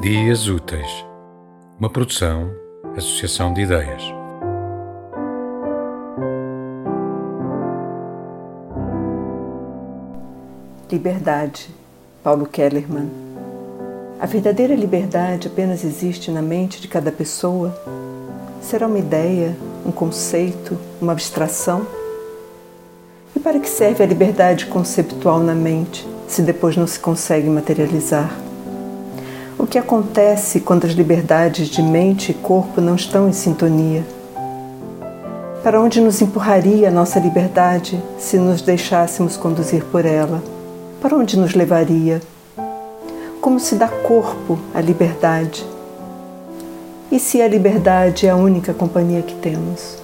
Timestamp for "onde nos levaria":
41.16-42.20